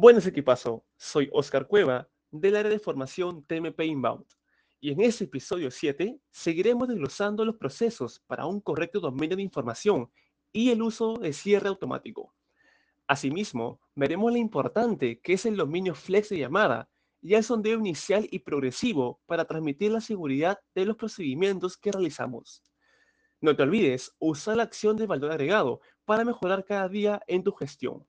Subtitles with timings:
[0.00, 4.24] Buenas equipazo, soy Oscar Cueva del área de formación TMP Inbound
[4.78, 10.08] y en este episodio 7 seguiremos desglosando los procesos para un correcto dominio de información
[10.52, 12.32] y el uso de cierre automático.
[13.08, 16.88] Asimismo, veremos lo importante que es el dominio flex de llamada
[17.20, 22.62] y el sondeo inicial y progresivo para transmitir la seguridad de los procedimientos que realizamos.
[23.40, 27.50] No te olvides usar la acción de valor agregado para mejorar cada día en tu
[27.50, 28.06] gestión.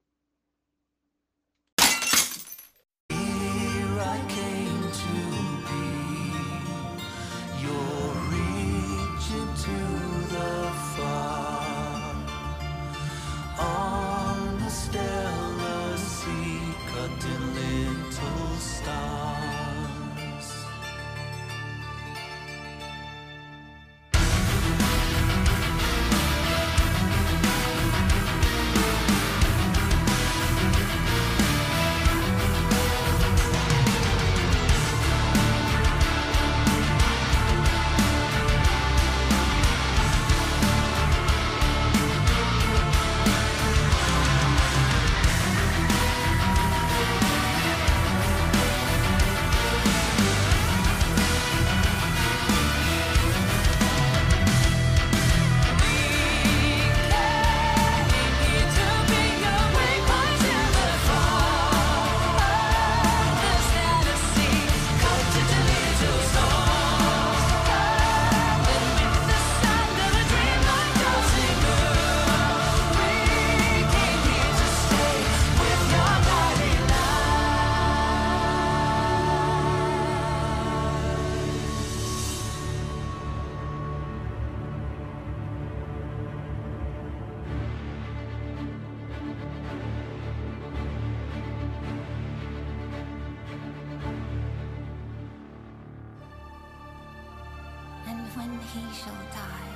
[98.38, 99.74] He shall die,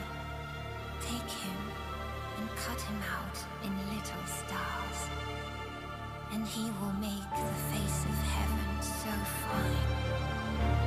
[1.02, 1.58] take him
[2.38, 5.10] and cut him out in little stars,
[6.32, 9.10] and he will make the face of heaven so
[9.42, 9.90] fine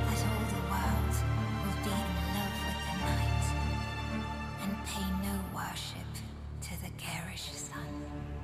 [0.05, 1.15] that all the world
[1.63, 3.45] will be in love with the night
[4.63, 6.11] and pay no worship
[6.61, 8.36] to the garish sun.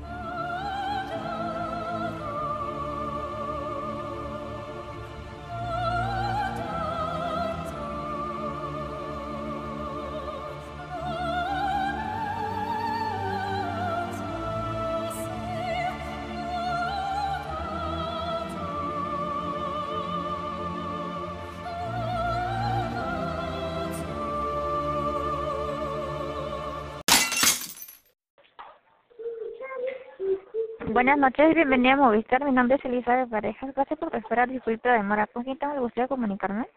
[30.94, 32.46] Buenas noches, bienvenida a Movistar.
[32.46, 33.74] Mi nombre es Elizabeth Parejas.
[33.74, 34.48] Gracias por esperar.
[34.48, 35.26] Disculpe la demora.
[35.26, 36.68] ¿Con quién tengo el gusto de comunicarme?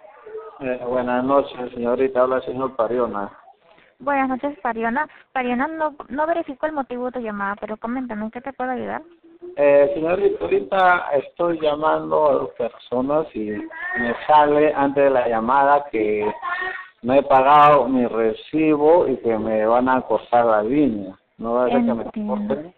[0.61, 2.23] Eh, buenas noches, señorita.
[2.23, 3.31] Habla el señor Pariona.
[3.99, 5.07] Buenas noches, Pariona.
[5.33, 8.71] Pariona, no, no verifico el motivo de tu llamada, pero coméntame, ¿en qué te puedo
[8.71, 9.03] ayudar?
[9.55, 15.85] Eh, señorita, ahorita estoy llamando a dos personas y me sale antes de la llamada
[15.93, 16.27] que
[17.03, 21.15] no he pagado mi recibo y que me van a cortar la línea.
[21.37, 22.75] ¿No va a ser que me corten?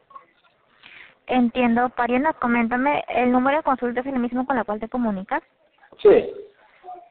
[1.28, 1.88] Entiendo.
[1.90, 5.42] Pariona, coméntame, ¿el número de consulta es el mismo con la cual te comunicas?
[6.02, 6.32] Sí.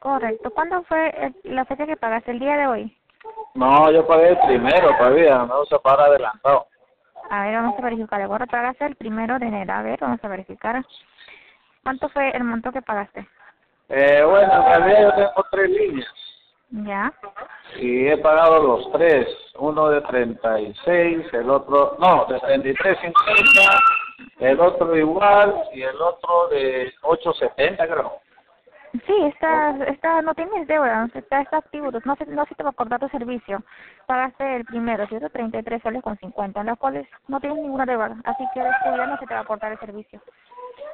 [0.00, 0.50] Correcto.
[0.50, 2.30] ¿Cuándo fue eh, la fecha que pagaste?
[2.32, 2.96] ¿El día de hoy?
[3.54, 6.66] No, yo pagué el primero todavía, no se para adelantado.
[7.30, 8.22] A ver, vamos a verificar.
[8.22, 9.72] Ahora pagaste el primero de enero.
[9.72, 10.82] A ver, vamos a verificar.
[11.82, 13.26] ¿Cuánto fue el monto que pagaste?
[13.88, 16.14] Eh, bueno, en realidad yo tengo tres líneas
[16.70, 17.12] Ya.
[17.76, 19.26] y he pagado los tres,
[19.58, 23.12] uno de 36, el otro, no, de 33.50,
[24.38, 28.20] el otro igual y el otro de 8.70 creo.
[29.06, 32.70] Sí, está, está, no tienes deuda, está, está activo, no se, no se te va
[32.70, 33.62] a cortar tu servicio.
[34.06, 38.44] Pagaste el primero, 133 soles con 50, en los cuales no tienes ninguna deuda, así
[38.54, 40.20] que este día no se te va a cortar el servicio.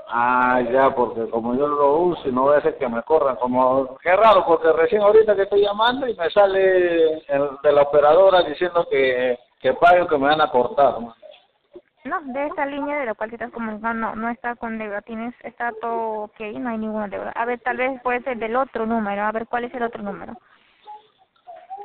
[0.08, 3.36] Ah, ya, porque como yo lo uso y no voy a hacer que me corran,
[3.36, 7.82] como, qué raro, porque recién ahorita que estoy llamando y me sale el de la
[7.82, 11.00] operadora diciendo que, que pague o que me van a cortar.
[11.00, 11.14] man.
[12.04, 15.00] No, de esta línea de la cual te estás comunicando, no, no está con deuda,
[15.00, 17.30] tienes, está todo ok, no hay ninguna deuda.
[17.34, 20.02] A ver, tal vez puede ser del otro número, a ver cuál es el otro
[20.02, 20.34] número.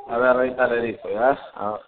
[0.10, 1.38] A ver, ahorita le digo, ¿ya?
[1.56, 1.80] Ah,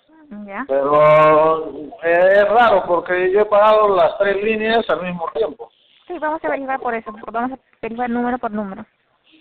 [0.45, 0.63] Ya.
[0.65, 1.69] Pero
[2.03, 5.69] eh, es raro porque yo he pagado las tres líneas al mismo tiempo.
[6.07, 8.85] Sí, vamos a verificar por eso, vamos a verificar número por número.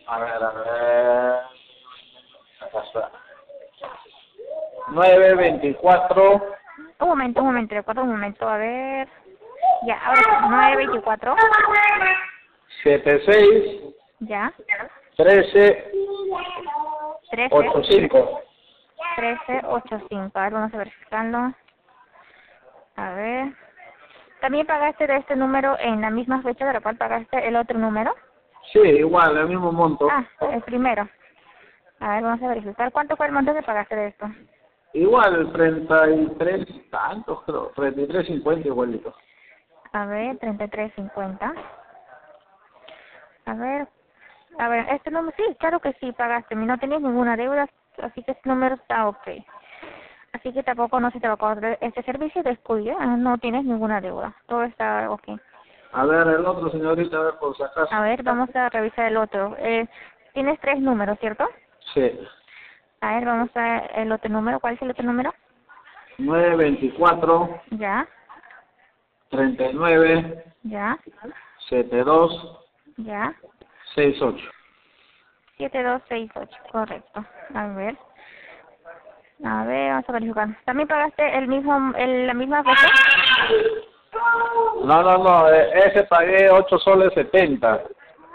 [0.09, 1.35] A ver, a ver.
[2.61, 3.11] Acá está.
[4.89, 6.60] 924.
[7.01, 9.09] Un momento, un momento, recuerdo un momento, a ver.
[9.87, 11.37] Ya, ahora sí, 924.
[12.83, 14.53] 76 Ya.
[15.17, 15.93] 13
[17.31, 17.55] 13.
[17.55, 18.41] 85.
[19.17, 20.39] 1385.
[20.39, 21.55] A ver, vamos a verificarlo.
[22.97, 23.53] A ver.
[24.41, 27.79] ¿También pagaste de este número en la misma fecha de la cual pagaste el otro
[27.79, 28.15] número?
[28.73, 30.09] Sí, igual, el mismo monto.
[30.11, 31.09] Ah, el primero.
[32.01, 32.91] A ver, vamos a verificar.
[32.93, 34.27] ¿Cuánto fue el monto que pagaste de esto?
[34.93, 37.73] Igual, 33 tantos, creo.
[37.75, 39.15] 33.50 igualito.
[39.93, 41.55] A ver, 33.50.
[43.47, 43.89] A ver,
[44.59, 46.55] a ver, este número, sí, claro que sí, pagaste.
[46.55, 47.69] No tenías ninguna deuda,
[48.03, 49.29] así que este número está ok.
[50.33, 53.65] Así que tampoco no se te va a cobrar este servicio, descuide, ah, no tienes
[53.65, 54.35] ninguna deuda.
[54.47, 55.41] Todo está ok.
[55.93, 57.93] A ver, el otro, señorita, a ver, por si acaso.
[57.93, 59.57] A ver, vamos a revisar el otro.
[59.59, 59.89] Eh,
[60.35, 61.49] tienes tres números, ¿cierto?
[61.95, 62.21] Sí.
[63.03, 64.61] A ver, vamos a el otro número.
[64.61, 65.33] ¿Cuál es el otro número?
[66.19, 68.07] 924 Ya,
[69.31, 70.99] 39 ya,
[71.69, 72.67] 72
[72.99, 73.33] ya.
[73.95, 74.37] 68.
[75.57, 77.25] 7268, correcto.
[77.55, 77.97] A ver.
[79.45, 80.49] A ver, vamos a verificar.
[80.67, 82.89] ¿También pagaste el mismo, el, la misma fecha?
[84.85, 87.81] No, no, no, eh, ese pagué 8 soles 70.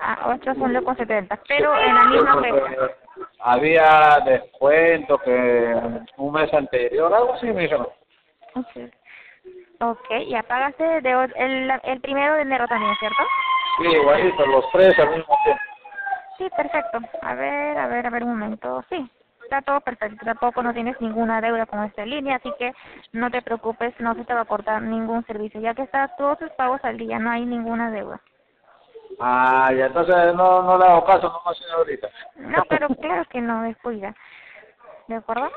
[0.02, 3.05] Ah, 8 son con 70, pero en la misma fecha.
[3.48, 5.76] Había descuento que
[6.18, 7.88] un mes anterior, algo así me dijeron.
[8.56, 8.92] Okay.
[9.80, 13.22] ok, ya pagaste de, el, el primero de enero también, ¿cierto?
[13.78, 15.62] Sí, igualito, los tres al mismo tiempo.
[16.40, 17.00] Sí, perfecto.
[17.22, 18.84] A ver, a ver, a ver un momento.
[18.90, 19.08] Sí,
[19.44, 20.26] está todo perfecto.
[20.26, 22.74] Tampoco no tienes ninguna deuda con esta línea, así que
[23.14, 26.40] no te preocupes, no se te va a cortar ningún servicio, ya que está todos
[26.40, 28.20] tus pagos al día, no hay ninguna deuda.
[29.20, 32.10] Ah, ya entonces no, no le hago caso nomás, señorita.
[32.36, 34.14] No, pero claro que no, descuida.
[35.08, 35.50] ¿De acuerdo?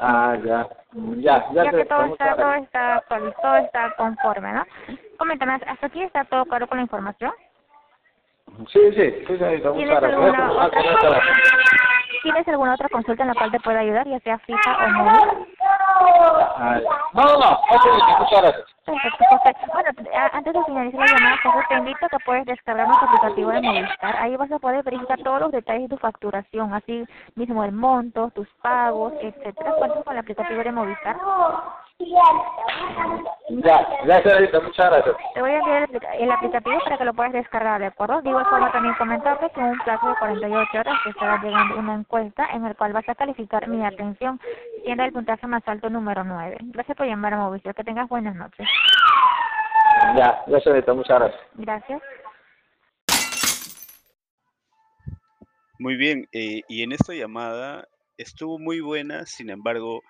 [0.00, 0.66] Ah, ya.
[0.92, 4.64] Ya, ya, Ya que todo está, todo está todo está conforme, ¿no?
[5.18, 7.32] Coméntame, ¿hasta aquí está todo claro con la información?
[8.68, 11.22] Sí, sí, sí, señorita, ¿Tienes alguna otra gracias.
[12.22, 15.39] ¿Tienes alguna otra consulta en la cual te pueda ayudar, ya sea fija o móvil?
[16.60, 18.66] No, no, no, muchas gracias.
[19.72, 19.90] Bueno,
[20.32, 23.62] antes de finalizar la llamada, José, te invito a que puedes descargar nuestro aplicativo de
[23.62, 24.16] Movistar.
[24.16, 28.30] Ahí vas a poder verificar todos los detalles de tu facturación, así mismo el monto,
[28.34, 29.72] tus pagos, etcétera.
[29.78, 31.16] Cuentas con el aplicativo de Movistar.
[33.48, 35.16] Ya, ya, señorita, muchas gracias.
[35.34, 38.20] Te voy a enviar el, aplica- el aplicativo para que lo puedas descargar, ¿de acuerdo?
[38.24, 41.94] Igual forma también comentarte que en un plazo de 48 horas te estará llegando una
[41.94, 44.40] encuesta en el cual vas a calificar mi atención,
[44.84, 46.56] siendo el puntaje más alto número 9.
[46.60, 47.74] Gracias por llamar a Movistar.
[47.74, 48.66] Que tengas buenas noches.
[50.16, 51.40] Ya, ya, señorita, muchas gracias.
[51.54, 52.02] Gracias.
[55.78, 57.86] Muy bien, eh, y en esta llamada
[58.16, 60.00] estuvo muy buena, sin embargo,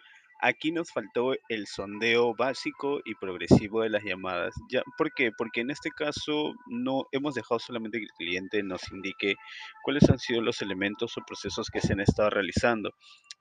[0.43, 4.55] aquí nos faltó el sondeo básico y progresivo de las llamadas.
[4.71, 5.31] Ya, ¿por qué?
[5.37, 9.35] Porque en este caso no hemos dejado solamente que el cliente nos indique
[9.83, 12.93] cuáles han sido los elementos o procesos que se han estado realizando.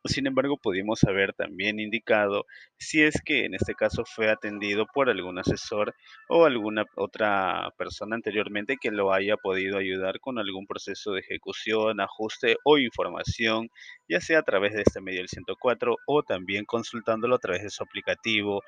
[0.05, 2.45] Sin embargo, pudimos haber también indicado
[2.77, 5.93] si es que en este caso fue atendido por algún asesor
[6.29, 11.99] o alguna otra persona anteriormente que lo haya podido ayudar con algún proceso de ejecución,
[11.99, 13.69] ajuste o información,
[14.07, 17.69] ya sea a través de este medio del 104 o también consultándolo a través de
[17.69, 18.63] su aplicativo,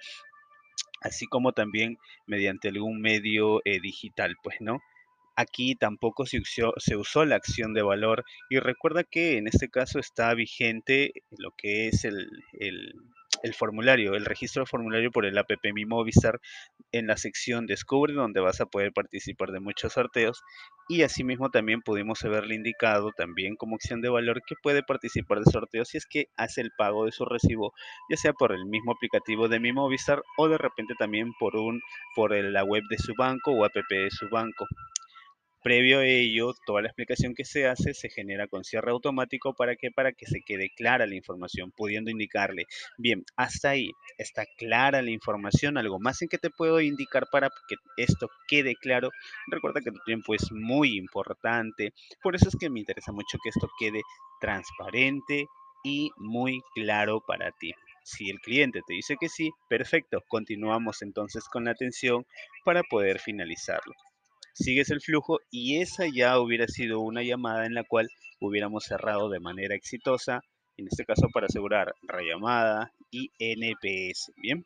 [1.02, 1.98] así como también
[2.28, 4.80] mediante algún medio eh, digital, pues, ¿no?
[5.36, 9.70] Aquí tampoco se usó, se usó la acción de valor y recuerda que en este
[9.70, 12.30] caso está vigente lo que es el,
[12.60, 12.94] el-
[13.44, 16.40] el formulario, el registro de formulario por el app Mi Movistar
[16.92, 20.42] en la sección Descubre, donde vas a poder participar de muchos sorteos.
[20.88, 25.52] Y asimismo también pudimos haberle indicado también como opción de valor que puede participar de
[25.52, 27.74] sorteos si es que hace el pago de su recibo,
[28.10, 31.82] ya sea por el mismo aplicativo de Mi Movistar o de repente también por un
[32.16, 34.66] por la web de su banco o app de su banco.
[35.64, 39.76] Previo a ello, toda la explicación que se hace se genera con cierre automático para
[39.76, 42.66] que para que se quede clara la información, pudiendo indicarle,
[42.98, 47.50] bien, hasta ahí está clara la información, algo más en que te puedo indicar para
[47.68, 49.12] que esto quede claro.
[49.52, 53.50] Recuerda que tu tiempo es muy importante, por eso es que me interesa mucho que
[53.50, 54.02] esto quede
[54.40, 55.46] transparente
[55.84, 57.72] y muy claro para ti.
[58.04, 62.26] Si el cliente te dice que sí, perfecto, continuamos entonces con la atención
[62.66, 63.94] para poder finalizarlo
[64.54, 69.30] sigues el flujo y esa ya hubiera sido una llamada en la cual hubiéramos cerrado
[69.30, 70.42] de manera exitosa,
[70.78, 74.32] en este caso para asegurar rellamada y NPS.
[74.38, 74.66] Bien.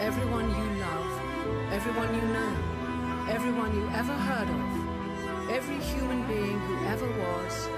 [0.00, 6.84] Everyone you love, everyone you know, everyone you ever heard of, every human being who
[6.86, 7.68] ever was,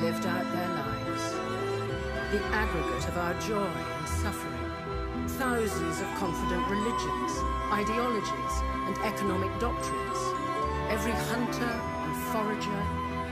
[0.00, 1.32] lived out their lives.
[2.32, 5.28] The aggregate of our joy and suffering.
[5.28, 7.32] Thousands of confident religions,
[7.70, 8.54] ideologies,
[8.88, 10.18] and economic doctrines.
[10.88, 12.82] Every hunter and forager,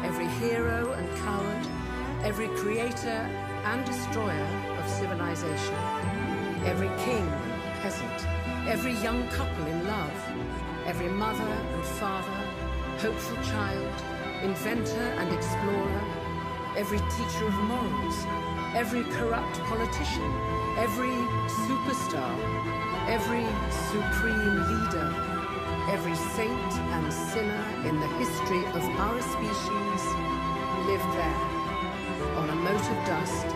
[0.05, 1.67] every hero and coward,
[2.23, 3.25] every creator
[3.65, 5.75] and destroyer of civilization.
[6.65, 7.27] Every king
[7.83, 8.27] peasant,
[8.69, 10.19] every young couple in love,
[10.87, 11.43] every mother
[11.75, 12.41] and father,
[12.99, 13.95] hopeful child,
[14.43, 16.05] inventor and explorer,
[16.77, 18.19] every teacher of morals,
[18.75, 20.31] every corrupt politician,
[20.79, 21.17] every
[21.65, 22.35] superstar,
[23.09, 23.47] every
[23.91, 25.09] supreme leader,
[25.89, 30.03] every saint and sinner in the history of our species
[30.87, 31.57] lived there
[32.41, 33.47] on a mote of dust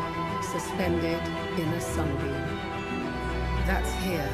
[0.42, 1.22] suspended
[1.58, 2.69] in a sunbeam.
[3.70, 4.30] That's here.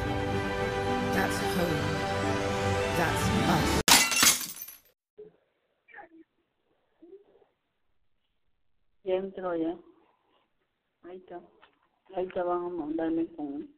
[1.13, 1.77] That's home.
[2.97, 3.81] That's us.
[9.03, 9.75] Ya entró ya.
[11.03, 11.39] Ahí está.
[12.15, 13.69] Ahorita van a mandarme con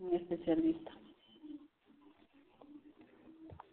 [0.00, 0.90] un especialista.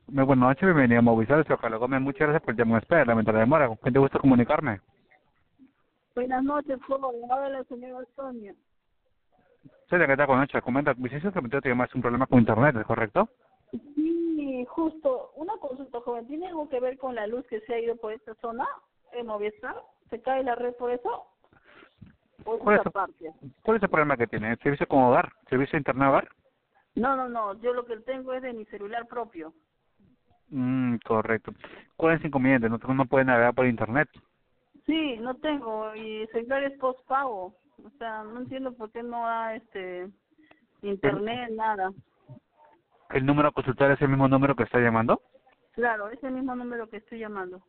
[0.08, 3.04] Muy buenas noches, bienvenido a Movistar, soy Carlos Gómez, muchas gracias por llamar a espera,
[3.04, 4.80] lamento la demora, ¿con quién te gusta comunicarme?
[6.16, 7.30] Buenas noches, joven.
[7.30, 8.56] Habla la señora Sonia.
[9.90, 12.76] Soy de que está con noche, comenta, licencia te te llamas un problema con internet,
[12.76, 13.30] ¿es correcto?
[13.72, 15.32] Sí, justo.
[15.36, 16.28] Una consulta, joven.
[16.28, 18.68] ¿Tiene algo que ver con la luz que se ha ido por esta zona
[19.14, 19.76] en Movistar?
[20.10, 21.28] ¿Se cae la red por eso?
[22.46, 23.34] ¿O es ¿Cuál es, parte?
[23.64, 24.56] ¿Cuál es el problema que tiene?
[24.58, 25.32] ¿Servicio como hogar?
[25.50, 26.30] ¿Servicio internet hogar?
[26.96, 27.60] No, no, no.
[27.62, 29.54] Yo lo que tengo es de mi celular propio.
[30.50, 31.54] Mm, correcto.
[31.96, 32.70] ¿Cuál es el inconveniente?
[32.70, 34.10] No, no puede navegar por internet.
[34.86, 35.94] Sí, no tengo.
[35.96, 37.54] Y el celular es postpago.
[37.86, 40.10] O sea, no entiendo por qué no da este
[40.82, 41.92] internet, nada.
[43.12, 45.22] ¿El número a consultar es el mismo número que está llamando?
[45.74, 47.62] Claro, es el mismo número que estoy llamando.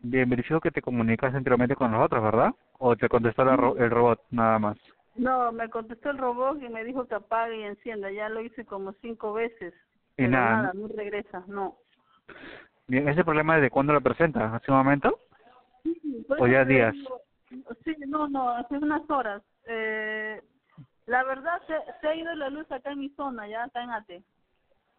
[0.00, 2.54] Bien, verifico que te comunicas anteriormente con nosotros, ¿verdad?
[2.78, 4.78] ¿O te contestó la ro- el robot nada más?
[5.16, 8.10] No, me contestó el robot y me dijo que apague y encienda.
[8.12, 9.74] Ya lo hice como cinco veces.
[10.16, 11.78] Y pero nada, nada, no regresa, no.
[12.86, 14.54] Bien, ¿ese problema desde cuándo lo presenta?
[14.54, 15.18] ¿Hace un momento?
[16.28, 16.94] Por ¿O ya días?
[16.94, 17.20] digo-
[17.84, 19.42] Sí, no, no, hace unas horas.
[19.66, 20.42] Eh,
[21.06, 23.90] la verdad, se, se ha ido la luz acá en mi zona, ya acá en
[23.90, 24.22] ATE.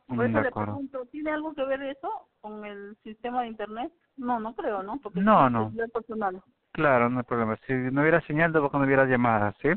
[0.08, 2.10] Por Mm, eso de le pregunto, ¿tiene algo que ver eso
[2.42, 3.94] con el sistema de internet?
[4.18, 5.00] No, no creo, ¿no?
[5.00, 5.72] Porque No, es no.
[5.94, 6.42] personal.
[6.72, 7.58] Claro, no hay problema.
[7.68, 9.70] Si no hubiera señal, tampoco no hubiera llamadas, ¿sí?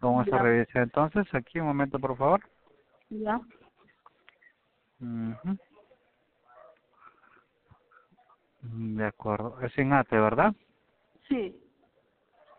[0.00, 0.36] Vamos Ya.
[0.36, 1.26] a revisar entonces.
[1.34, 2.40] Aquí, un momento, por favor.
[3.10, 3.40] Ya.
[4.98, 5.32] Mm,
[8.96, 9.60] De acuerdo.
[9.62, 10.54] Es en ATE, ¿verdad?
[11.28, 11.56] Sí.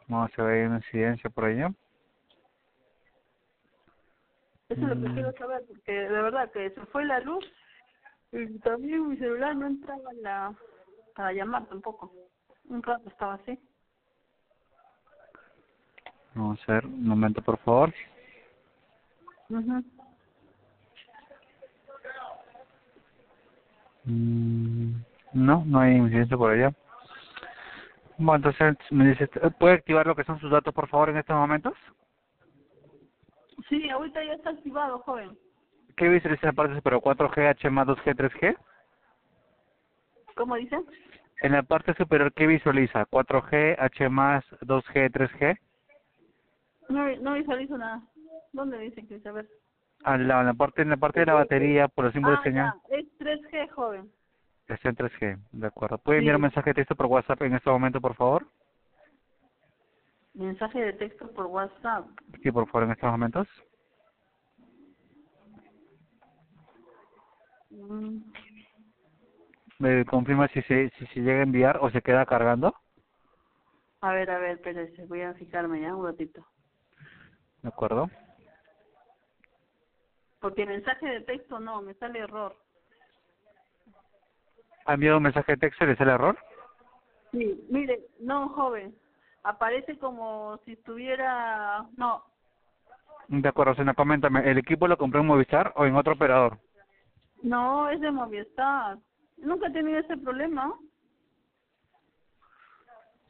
[0.07, 1.59] Vamos a ver una incidencia por ahí.
[1.59, 1.73] Eso
[4.69, 5.13] es lo que Mm.
[5.13, 7.45] quiero saber, porque de verdad que se fue la luz
[8.31, 10.55] y también mi celular no entraba en la,
[11.15, 12.11] para llamar tampoco.
[12.69, 13.59] Un rato estaba así.
[16.33, 17.93] Vamos a ver, un momento, por favor.
[19.49, 19.83] Ujú.
[24.05, 24.93] Mm,
[25.33, 26.73] No, no hay incidencia por allá.
[28.17, 29.27] Bueno, entonces me dice,
[29.59, 31.73] ¿puede activar lo que son sus datos, por favor, en estos momentos?
[33.69, 35.37] Sí, ahorita ya está activado, joven.
[35.97, 37.01] ¿Qué visualiza la parte superior?
[37.01, 38.57] ¿4G, H más 2G, 3G?
[40.35, 40.77] ¿Cómo dice?
[41.41, 43.05] En la parte superior, ¿qué visualiza?
[43.05, 45.57] ¿4G, H más 2G, 3G?
[46.89, 48.01] No, no visualizo nada.
[48.53, 49.47] ¿Dónde dice que ve?
[50.03, 52.43] A la, en la parte, en la parte de la batería, por los símbolos Ah,
[52.43, 54.11] de señal, ya, es 3G, joven.
[54.67, 55.97] Está en 3G, de acuerdo.
[55.97, 56.19] ¿Puede Sí.
[56.21, 58.47] enviar un mensaje de texto por WhatsApp en este momento, por favor?
[60.33, 62.07] Mensaje de texto por WhatsApp.
[62.43, 63.47] Sí, por favor, en estos momentos.
[67.69, 68.17] Mm,
[69.79, 72.73] ¿Me confirma si se, si se llega a enviar o se queda cargando?
[74.01, 76.45] A ver, a ver, espérese, voy a fijarme ya un ratito.
[77.61, 78.09] ¿De acuerdo?
[80.39, 82.55] Porque mensaje de texto no, me sale error.
[84.85, 86.37] ¿Ha enviado un mensaje de texto y le sale error?
[87.31, 88.95] Sí, mire, no, joven.
[89.43, 91.85] Aparece como si estuviera...
[91.97, 92.23] No,
[93.27, 96.59] De acuerdo, señora, coméntame, ¿el equipo lo compró en Movistar o en otro operador?
[97.43, 98.97] no, es de Movistar.
[99.37, 100.73] Nunca he tenido ese problema.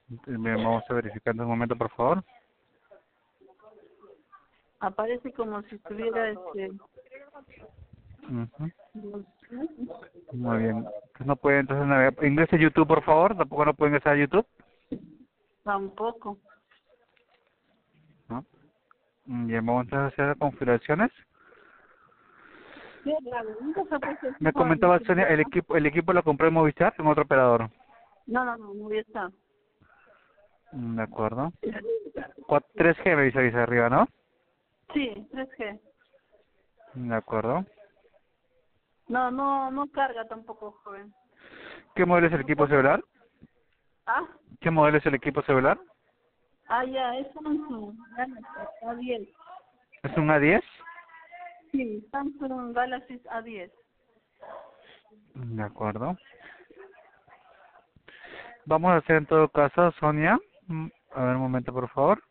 [0.07, 2.23] Bien, vamos a verificar un momento, por favor.
[4.79, 6.71] Aparece como si estuviera este...
[8.23, 8.71] Ujú.
[10.31, 10.77] Muy bien.
[10.77, 12.25] Entonces no puede entonces navegar.
[12.25, 13.35] Ingrese a YouTube, por favor.
[13.37, 14.45] Tampoco no puede ingresar a YouTube.
[15.63, 16.37] Tampoco.
[18.29, 18.45] ¿no?
[19.25, 21.11] Mm, Bien, vamos entonces a hacer configuraciones.
[24.39, 27.69] Me comentaba en- Sonia, el equipo el equipo lo compró en Movistar en otro operador.
[28.25, 29.29] No, no, no, está.
[30.71, 31.51] Mm, De acuerdo.
[32.47, 34.07] Cua- 3G me dice ahí arriba, ¿no?
[34.93, 35.79] Sí, 3G.
[36.95, 37.65] Mm, De acuerdo.
[39.07, 41.13] No, no, no carga tampoco, joven.
[41.95, 43.03] ¿Qué modelo es el equipo celular?
[44.07, 44.27] Ah,
[44.59, 45.79] ¿Qué modelo es el equipo celular?
[46.67, 48.43] ah, ya, es Samsung Galaxy
[48.81, 49.29] A10.
[50.03, 50.61] ¿Es un A10?
[51.71, 53.71] Sí, Samsung Galaxy A10.
[55.35, 56.17] De acuerdo.
[58.65, 60.39] Vamos a hacer en todo caso, Sonia.
[60.67, 62.21] mm, A ver un momento, por favor.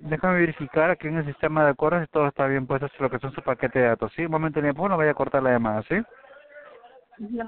[0.00, 3.10] Déjame verificar aquí en el sistema de acuerdos si todo está bien puesto sobre lo
[3.10, 4.12] que son su paquete de datos.
[4.14, 4.24] ¿Sí?
[4.24, 5.96] Un momento, por no vaya a cortar la llamada, ¿sí?
[7.30, 7.46] Ya.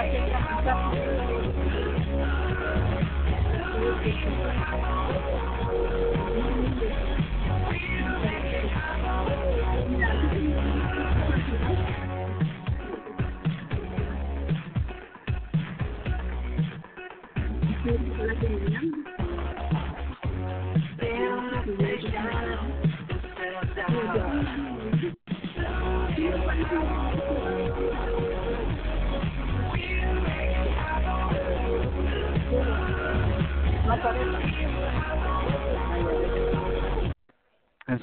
[0.00, 0.38] Eh,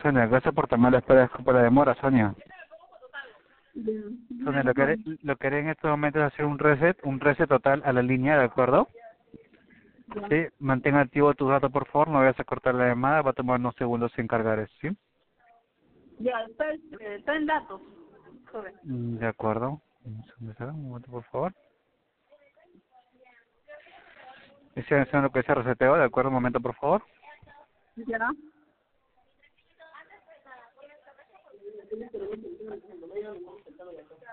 [0.06, 2.36] Sonia, gracias por tomar la espera por la demora, Sonia.
[4.44, 7.20] Sonia, lo que, haré, lo que haré en estos momentos es hacer un reset, un
[7.20, 8.88] reset total a la línea, ¿de acuerdo?
[10.30, 13.34] Sí, mantenga activo tus datos, por favor, no vayas a cortar la llamada, va a
[13.34, 14.96] tomar unos segundos en cargar eso, ¿sí?
[16.20, 17.82] Ya, está, eh, está en datos,
[18.52, 18.76] joven.
[18.84, 19.82] Mm, De acuerdo.
[20.06, 21.54] Un momento, por favor.
[24.76, 26.30] Estoy haciendo lo que es el reseteo, ¿de acuerdo?
[26.30, 27.02] Un momento, por favor.
[27.96, 28.30] Ya.
[31.88, 34.25] que tiene que ver con el tema del mundo, no hay.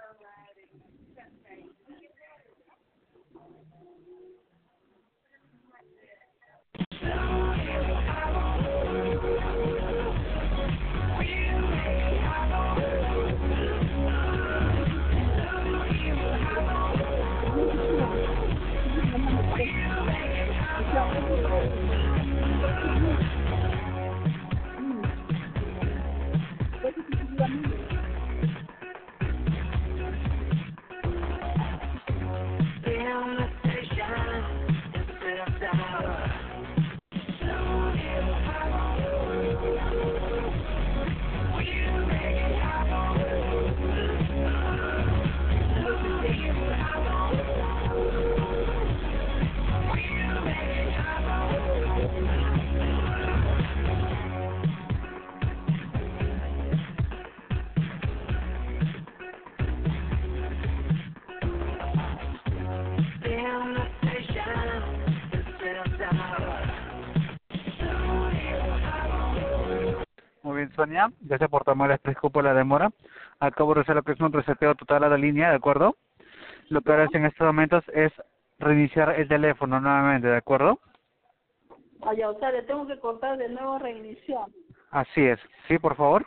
[71.20, 72.90] Gracias por tomar el expreso por la demora.
[73.40, 75.96] Acabo de hacer lo que es un reseteo total a la línea, ¿de acuerdo?
[76.68, 78.12] Lo que ahora en estos momentos es
[78.58, 80.78] reiniciar el teléfono nuevamente, ¿de acuerdo?
[82.16, 84.46] Ya, o sea, le tengo que cortar de nuevo reiniciar.
[84.90, 85.38] Así es.
[85.68, 86.26] ¿Sí, por favor?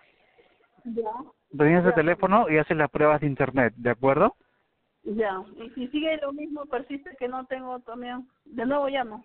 [0.85, 1.11] Ya.
[1.51, 4.35] Reinicia el teléfono y haces las pruebas de internet, ¿de acuerdo?
[5.03, 5.41] Ya.
[5.57, 8.27] Y si sigue lo mismo, persiste que no tengo también.
[8.45, 9.23] De nuevo llamo.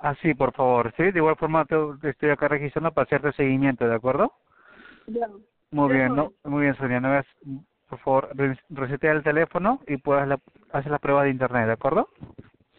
[0.00, 1.04] Así, por favor, ¿sí?
[1.04, 1.76] De igual forma te
[2.08, 4.32] estoy acá registrando para hacerte seguimiento, ¿de acuerdo?
[5.06, 5.28] Ya.
[5.70, 7.00] Muy bien, no, muy bien, Sonia.
[7.00, 7.22] No
[7.88, 10.38] por favor, re- resetea el teléfono y puedas la,
[10.72, 12.08] hacer la prueba de internet, ¿de acuerdo?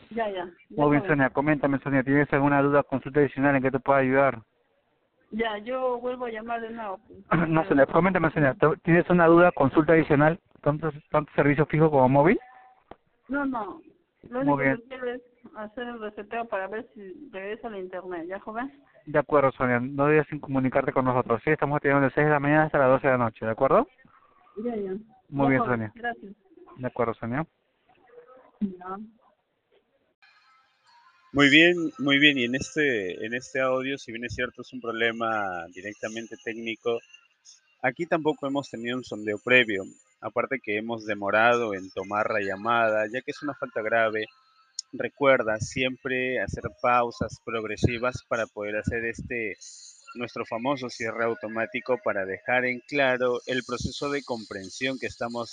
[0.09, 0.45] Ya, ya.
[0.69, 1.07] Ya, Muy bien.
[1.07, 1.29] Sonia.
[1.29, 4.39] Coméntame, Sonia, ¿tienes alguna duda, consulta adicional en que te pueda ayudar?
[5.31, 6.99] Ya, yo vuelvo a llamar de nuevo.
[7.47, 8.55] No, Sonia, coméntame, Sonia.
[8.59, 12.39] ¿tú- ¿Tienes una duda, consulta adicional, tanto, tanto servicio fijo como móvil?
[13.27, 13.81] No, no.
[14.29, 14.77] Lo Muy único bien.
[14.77, 15.21] que quiero es
[15.55, 18.25] hacer el reseteo para ver si regresa al internet.
[18.27, 18.71] ¿Ya, joven?
[19.05, 19.79] De acuerdo, Sonia.
[19.79, 21.41] No debes sin comunicarte con nosotros.
[21.43, 23.51] Sí, estamos atendiendo de 6 de la mañana hasta las 12 de la noche, ¿de
[23.51, 23.87] acuerdo?
[24.63, 24.91] Ya, ya.
[25.29, 25.63] Muy Ya, bien.
[25.65, 25.91] Sonia.
[25.95, 26.33] Gracias.
[26.77, 27.45] De acuerdo, Sonia.
[31.33, 32.37] Muy bien, muy bien.
[32.37, 36.99] Y en este, en este audio, si bien es cierto, es un problema directamente técnico,
[37.81, 39.83] aquí tampoco hemos tenido un sondeo previo.
[40.21, 44.27] Aparte que hemos demorado en tomar la llamada, ya que es una falta grave.
[44.93, 49.57] Recuerda siempre hacer pausas progresivas para poder hacer este
[50.15, 55.49] nuestro famoso cierre automático para dejar en claro el proceso de comprensión que estamos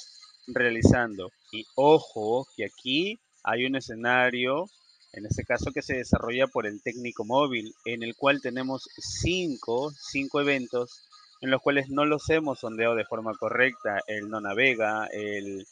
[0.46, 1.30] realizando.
[1.52, 4.66] Y ojo que aquí hay un escenario
[5.12, 9.90] en este caso que se desarrolla por el técnico móvil, en el cual tenemos cinco,
[9.90, 11.08] cinco eventos
[11.40, 14.00] en los cuales no los hemos sondeado de forma correcta.
[14.06, 15.66] El no navega, el,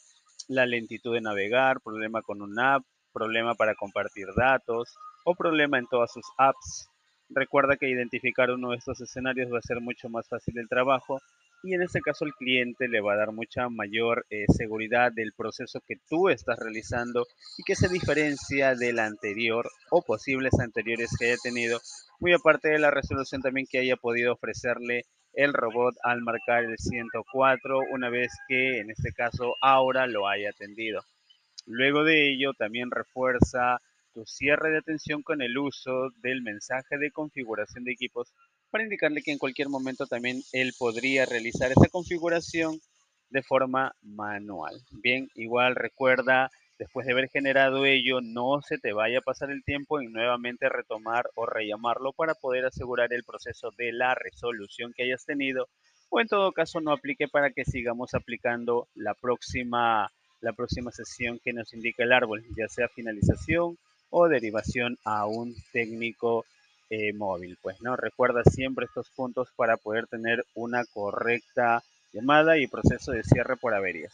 [0.47, 4.95] la lentitud de navegar, problema con una app, problema para compartir datos
[5.25, 6.89] o problema en todas sus apps.
[7.29, 11.19] Recuerda que identificar uno de estos escenarios va a ser mucho más fácil el trabajo
[11.63, 15.33] y en este caso el cliente le va a dar mucha mayor eh, seguridad del
[15.33, 21.27] proceso que tú estás realizando y que se diferencia del anterior o posibles anteriores que
[21.27, 21.79] haya tenido,
[22.19, 26.77] muy aparte de la resolución también que haya podido ofrecerle el robot al marcar el
[26.77, 31.01] 104 una vez que en este caso ahora lo haya atendido.
[31.71, 33.79] Luego de ello también refuerza
[34.11, 38.33] tu cierre de atención con el uso del mensaje de configuración de equipos
[38.71, 42.79] para indicarle que en cualquier momento también él podría realizar esa configuración
[43.29, 44.81] de forma manual.
[44.89, 49.63] Bien, igual recuerda, después de haber generado ello, no se te vaya a pasar el
[49.63, 55.03] tiempo en nuevamente retomar o rellamarlo para poder asegurar el proceso de la resolución que
[55.03, 55.69] hayas tenido
[56.09, 61.39] o en todo caso no aplique para que sigamos aplicando la próxima, la próxima sesión
[61.43, 63.77] que nos indica el árbol, ya sea finalización
[64.09, 66.45] o derivación a un técnico
[66.89, 67.57] eh, móvil.
[67.61, 73.23] Pues no, recuerda siempre estos puntos para poder tener una correcta llamada y proceso de
[73.23, 74.11] cierre por averías.